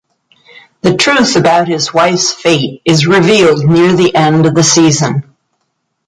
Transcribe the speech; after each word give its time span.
The 0.81 0.95
truth 0.97 1.35
about 1.35 1.67
his 1.67 1.93
wife's 1.93 2.33
fate 2.33 2.81
is 2.85 3.05
revealed 3.05 3.63
near 3.63 3.93
the 3.93 4.15
end 4.15 4.47
of 4.47 4.55
the 4.55 4.63
season. 4.63 5.35